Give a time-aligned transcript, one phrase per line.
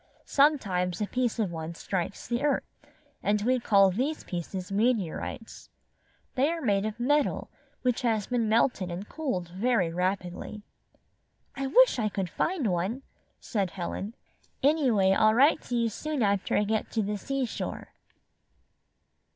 [0.25, 2.63] Sometimes a piece of one strikes the earth,
[3.21, 5.69] and we call these pieces meteorites.
[6.33, 7.51] They are made of metal
[7.83, 10.63] which has been melted and cooled very rapidly."
[11.55, 13.03] "I wish I could find one,"
[13.39, 14.15] said Helen.
[14.63, 17.89] "Anyway I'll write to you soon after I get to the seashore."